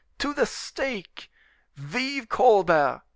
"To 0.17 0.33
the 0.33 0.47
stake!" 0.47 1.29
"Vive 1.75 2.27
Colbert!" 2.27 3.03